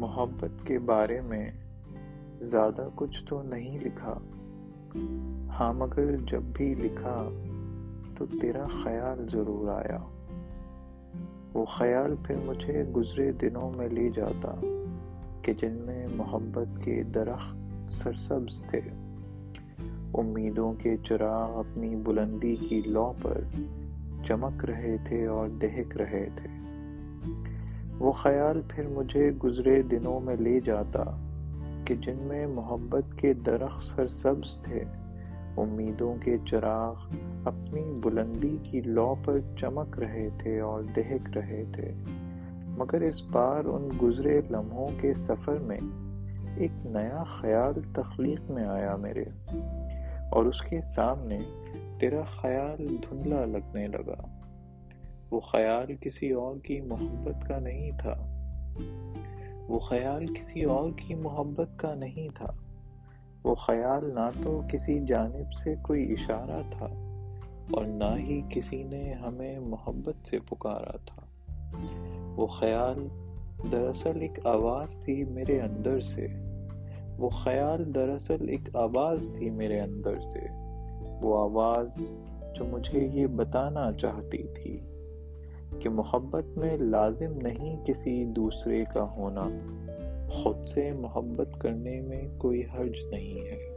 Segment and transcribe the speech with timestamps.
[0.00, 1.50] محبت کے بارے میں
[2.38, 4.18] زیادہ کچھ تو نہیں لکھا۔
[5.48, 7.28] ہاں مگر جب بھی لکھا
[8.18, 9.98] تو تیرا خیال ضرور آیا۔
[11.54, 14.54] وہ خیال پھر مجھے گزرے دنوں میں لے جاتا
[15.42, 17.56] کہ جن میں محبت کے درخت
[17.92, 18.80] سرسبز تھے۔
[20.14, 23.40] امیدوں کے چراغ اپنی بلندی کی لو پر
[24.24, 26.48] چمک رہے تھے اور دہک رہے تھے۔
[28.00, 31.02] وہ خیال پھر مجھے گزرے دنوں میں لے جاتا
[31.84, 34.84] کہ جن میں محبت کے درخت سرسبز تھے،
[35.56, 36.94] امیدوں کے چراغ
[37.44, 41.92] اپنی بلندی کی لو پر چمک رہے تھے اور دہک رہے تھے۔
[42.78, 45.78] مگر اس بار ان گزرے لمحوں کے سفر میں
[46.56, 49.24] ایک نیا خیال تخلیق میں آیا میرے،
[50.30, 51.38] اور اس کے سامنے
[51.98, 54.22] تیرا خیال دھندلا لگنے لگا۔
[55.30, 58.26] وہ خیال کسی اور کی محبت کا نہیں تھا۔
[59.68, 62.52] وہ خیال کسی اور کی محبت کا نہیں تھا۔
[63.44, 66.86] وہ خیال نہ تو کسی جانب سے کوئی اشارہ تھا
[67.70, 71.22] اور نہ ہی کسی نے ہمیں محبت سے پکارا تھا۔
[72.36, 73.08] وہ خیال
[73.72, 76.26] دراصل ایک آواز تھی میرے اندر سے۔
[77.18, 80.40] وہ خیال دراصل ایک آواز تھی میرے اندر سے۔
[81.22, 81.98] وہ آواز
[82.54, 84.80] جو مجھے یہ بتانا چاہتی تھی۔
[85.78, 89.48] کہ محبت میں لازم نہیں کسی دوسرے کا ہونا۔
[90.28, 93.70] خود سے محبت کرنے میں کوئی حرج نہیں ہے۔